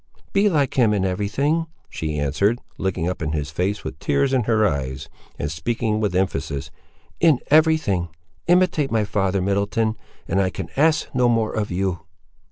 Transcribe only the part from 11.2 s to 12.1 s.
more of you."